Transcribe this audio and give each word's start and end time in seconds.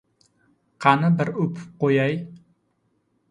Qani, 0.85 1.11
bir 1.19 1.29
o‘pib 1.43 1.67
qo‘yay! 1.83 2.17